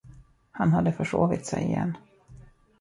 [0.51, 1.95] Han hade försovit sig igen.